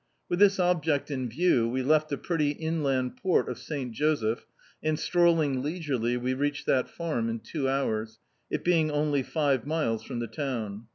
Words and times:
With 0.29 0.39
this 0.39 0.57
object 0.59 1.11
in 1.11 1.29
view, 1.29 1.69
we 1.69 1.83
left 1.83 2.09
the 2.09 2.17
pretty 2.17 2.53
inland 2.53 3.17
port 3.17 3.47
of 3.47 3.59
Sl 3.59 3.83
Joseph, 3.91 4.47
and 4.81 4.97
strolling 4.97 5.61
leisurely, 5.61 6.17
we 6.17 6.33
reached 6.33 6.65
that 6.65 6.89
farm 6.89 7.29
in 7.29 7.39
two 7.39 7.69
hours, 7.69 8.17
it 8.49 8.63
being 8.63 8.89
only 8.89 9.21
five 9.21 9.67
miles 9.67 10.01
from 10.03 10.17
the 10.17 10.25
town. 10.25 10.87